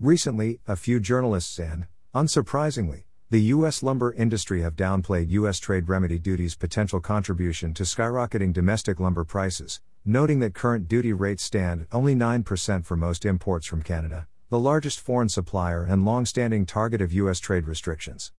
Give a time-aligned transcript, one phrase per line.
[0.00, 3.82] Recently, a few journalists and, unsurprisingly, the U.S.
[3.82, 5.58] lumber industry have downplayed U.S.
[5.58, 11.42] trade remedy duties' potential contribution to skyrocketing domestic lumber prices, noting that current duty rates
[11.42, 16.66] stand only 9% for most imports from Canada, the largest foreign supplier and long standing
[16.66, 17.40] target of U.S.
[17.40, 18.32] trade restrictions.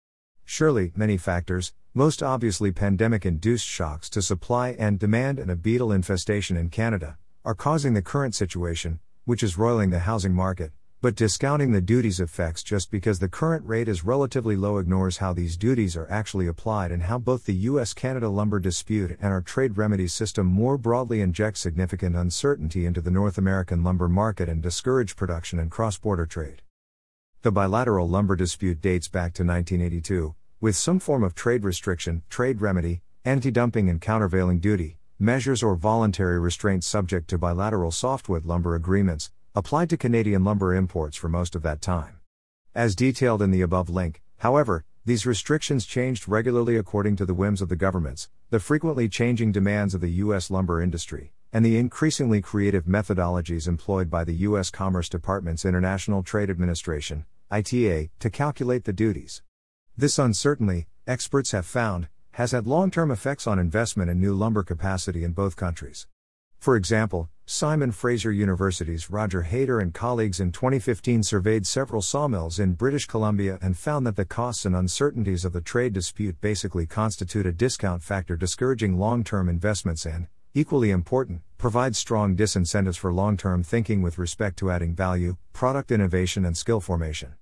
[0.44, 5.90] Surely, many factors, most obviously pandemic induced shocks to supply and demand and a beetle
[5.90, 7.16] infestation in Canada,
[7.46, 12.20] are causing the current situation, which is roiling the housing market, but discounting the duties
[12.20, 16.46] effects just because the current rate is relatively low ignores how these duties are actually
[16.46, 20.78] applied and how both the US Canada lumber dispute and our trade remedy system more
[20.78, 25.98] broadly inject significant uncertainty into the North American lumber market and discourage production and cross
[25.98, 26.62] border trade.
[27.42, 32.62] The bilateral lumber dispute dates back to 1982, with some form of trade restriction, trade
[32.62, 38.74] remedy, anti dumping and countervailing duty, measures or voluntary restraints subject to bilateral softwood lumber
[38.74, 42.20] agreements, applied to Canadian lumber imports for most of that time.
[42.74, 47.62] As detailed in the above link, however, these restrictions changed regularly according to the whims
[47.62, 50.50] of the governments, the frequently changing demands of the U.S.
[50.50, 54.68] lumber industry, and the increasingly creative methodologies employed by the U.S.
[54.68, 59.40] Commerce Department's International Trade Administration, ITA, to calculate the duties.
[59.96, 64.62] This uncertainty, experts have found, has had long term effects on investment in new lumber
[64.62, 66.06] capacity in both countries.
[66.66, 72.72] For example, Simon Fraser University's Roger Hayter and colleagues in 2015 surveyed several sawmills in
[72.72, 77.46] British Columbia and found that the costs and uncertainties of the trade dispute basically constitute
[77.46, 83.36] a discount factor discouraging long term investments and, equally important, provide strong disincentives for long
[83.36, 87.36] term thinking with respect to adding value, product innovation, and skill formation.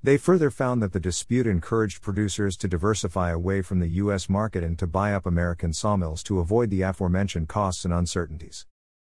[0.00, 4.28] They further found that the dispute encouraged producers to diversify away from the U.S.
[4.28, 8.64] market and to buy up American sawmills to avoid the aforementioned costs and uncertainties.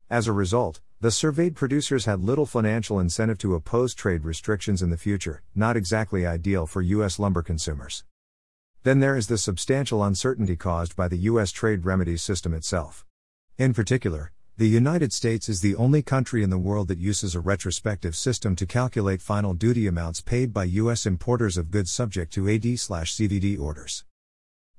[0.10, 4.90] As a result, the surveyed producers had little financial incentive to oppose trade restrictions in
[4.90, 7.20] the future, not exactly ideal for U.S.
[7.20, 8.04] lumber consumers.
[8.82, 11.52] Then there is the substantial uncertainty caused by the U.S.
[11.52, 13.06] trade remedies system itself.
[13.60, 17.40] In particular, the United States is the only country in the world that uses a
[17.40, 21.06] retrospective system to calculate final duty amounts paid by U.S.
[21.06, 24.04] importers of goods subject to AD/CVD orders.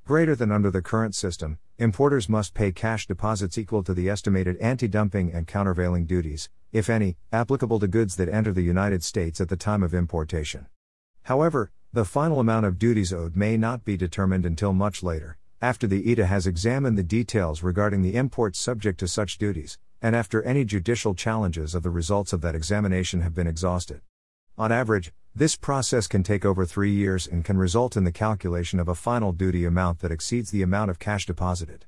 [0.05, 4.59] Greater than under the current system, importers must pay cash deposits equal to the estimated
[4.59, 9.41] anti dumping and countervailing duties, if any, applicable to goods that enter the United States
[9.41, 10.67] at the time of importation.
[11.23, 15.87] However, the final amount of duties owed may not be determined until much later, after
[15.87, 20.43] the ITA has examined the details regarding the imports subject to such duties, and after
[20.43, 24.01] any judicial challenges of the results of that examination have been exhausted.
[24.57, 28.81] On average, this process can take over three years and can result in the calculation
[28.81, 31.85] of a final duty amount that exceeds the amount of cash deposited.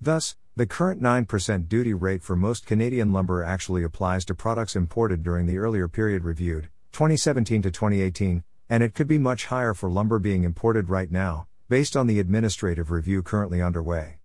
[0.00, 5.24] Thus, the current 9% duty rate for most Canadian lumber actually applies to products imported
[5.24, 9.90] during the earlier period reviewed, 2017 to 2018, and it could be much higher for
[9.90, 14.18] lumber being imported right now, based on the administrative review currently underway.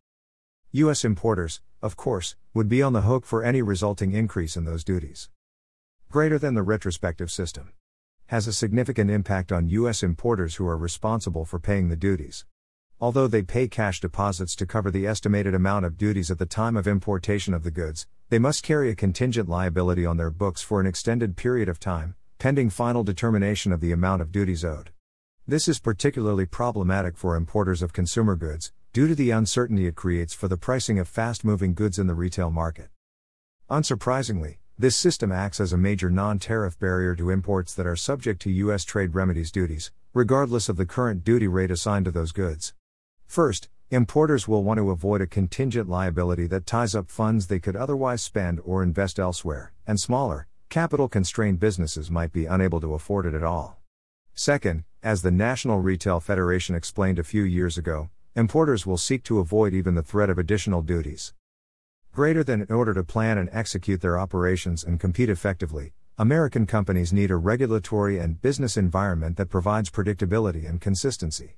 [0.71, 1.05] U.S.
[1.05, 5.29] importers, of course, would be on the hook for any resulting increase in those duties.
[6.11, 7.71] Greater than the retrospective system
[8.27, 10.03] has a significant impact on U.S.
[10.03, 12.45] importers who are responsible for paying the duties.
[12.99, 16.75] Although they pay cash deposits to cover the estimated amount of duties at the time
[16.75, 20.79] of importation of the goods, they must carry a contingent liability on their books for
[20.79, 24.91] an extended period of time, pending final determination of the amount of duties owed.
[25.49, 30.31] This is particularly problematic for importers of consumer goods, due to the uncertainty it creates
[30.31, 32.89] for the pricing of fast moving goods in the retail market.
[33.67, 38.43] Unsurprisingly, this system acts as a major non tariff barrier to imports that are subject
[38.43, 38.83] to U.S.
[38.83, 42.75] trade remedies duties, regardless of the current duty rate assigned to those goods.
[43.25, 47.75] First, importers will want to avoid a contingent liability that ties up funds they could
[47.75, 53.25] otherwise spend or invest elsewhere, and smaller, capital constrained businesses might be unable to afford
[53.25, 53.79] it at all.
[54.39, 59.39] Second, as the National Retail Federation explained a few years ago, importers will seek to
[59.39, 61.33] avoid even the threat of additional duties.
[62.13, 67.11] Greater than in order to plan and execute their operations and compete effectively, American companies
[67.11, 71.57] need a regulatory and business environment that provides predictability and consistency.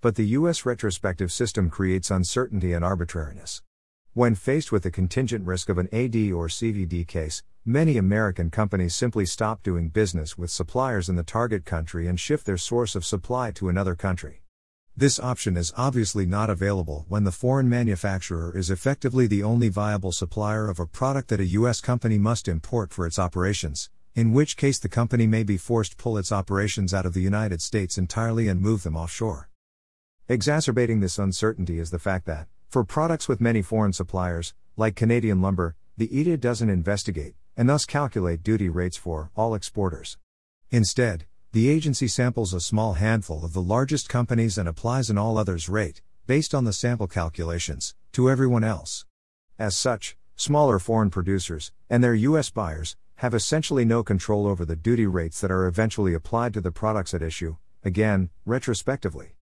[0.00, 0.64] But the U.S.
[0.64, 3.60] retrospective system creates uncertainty and arbitrariness.
[4.14, 8.92] When faced with the contingent risk of an AD or CVD case, many American companies
[8.92, 13.04] simply stop doing business with suppliers in the target country and shift their source of
[13.04, 14.42] supply to another country.
[14.96, 20.10] This option is obviously not available when the foreign manufacturer is effectively the only viable
[20.10, 21.80] supplier of a product that a U.S.
[21.80, 25.96] company must import for its operations, in which case the company may be forced to
[25.96, 29.48] pull its operations out of the United States entirely and move them offshore.
[30.28, 35.40] Exacerbating this uncertainty is the fact that, for products with many foreign suppliers, like Canadian
[35.40, 40.18] lumber, the ITA doesn't investigate, and thus calculate duty rates for all exporters.
[40.70, 45.36] Instead, the agency samples a small handful of the largest companies and applies an all
[45.36, 49.04] others rate, based on the sample calculations, to everyone else.
[49.58, 52.48] As such, smaller foreign producers, and their U.S.
[52.50, 56.72] buyers, have essentially no control over the duty rates that are eventually applied to the
[56.72, 59.36] products at issue, again, retrospectively.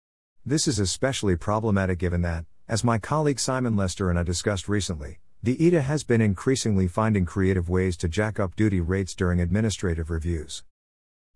[0.45, 5.19] This is especially problematic given that, as my colleague Simon Lester and I discussed recently,
[5.41, 10.09] the ETA has been increasingly finding creative ways to jack up duty rates during administrative
[10.09, 10.63] reviews.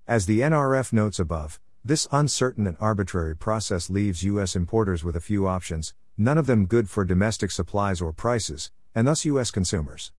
[0.05, 4.57] As the NRF notes above, this uncertain and arbitrary process leaves U.S.
[4.57, 9.07] importers with a few options, none of them good for domestic supplies or prices, and
[9.07, 9.51] thus U.S.
[9.51, 10.11] consumers.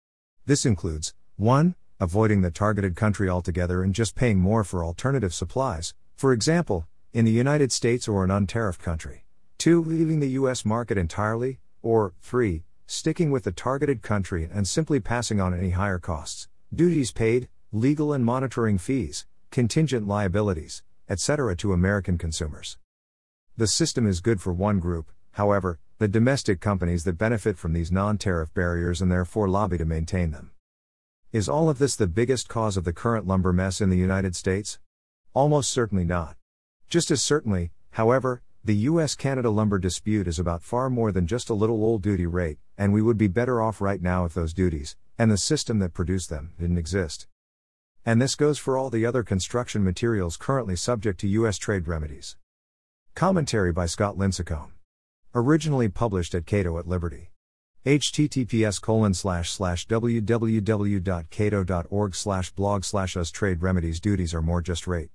[0.47, 1.75] This includes 1.
[2.01, 7.25] Avoiding the targeted country altogether and just paying more for alternative supplies, for example, in
[7.25, 9.25] the United States or an untariffed country.
[9.59, 9.85] 2.
[9.85, 10.65] Leaving the U.S.
[10.65, 12.65] market entirely, or 3.
[12.87, 18.13] Sticking with the targeted country and simply passing on any higher costs, duties paid, legal
[18.13, 21.57] and monitoring fees, contingent liabilities, etc.
[21.57, 22.77] to American consumers.
[23.57, 27.91] The system is good for one group, however, the domestic companies that benefit from these
[27.91, 30.51] non tariff barriers and therefore lobby to maintain them.
[31.33, 34.37] Is all of this the biggest cause of the current lumber mess in the United
[34.37, 34.79] States?
[35.33, 36.37] Almost certainly not.
[36.91, 41.51] Just as certainly, however, the US Canada lumber dispute is about far more than just
[41.51, 44.55] a little old duty rate, and we would be better off right now if those
[44.55, 47.27] duties, and the system that produced them, didn't exist.
[48.07, 51.59] And this goes for all the other construction materials currently subject to U.S.
[51.59, 52.39] trade remedies.
[53.15, 54.71] Commentary by Scott Lincicome.
[55.35, 57.33] Originally published at Cato at Liberty.
[57.85, 61.05] https colon slash slash www.cato.org
[62.15, 65.11] slash blog slash us trade remedies duties are more just rate.